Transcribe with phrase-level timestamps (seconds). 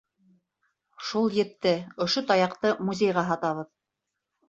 [1.09, 1.75] Шул етте,
[2.07, 3.73] ошо таяҡты музейға һатабыҙ.